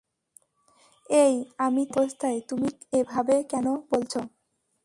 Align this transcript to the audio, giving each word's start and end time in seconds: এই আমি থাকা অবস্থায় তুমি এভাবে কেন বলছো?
এই 1.09 1.33
আমি 1.57 1.83
থাকা 1.85 1.97
অবস্থায় 1.97 2.39
তুমি 2.49 2.67
এভাবে 2.99 3.35
কেন 3.51 3.65
বলছো? 3.91 4.19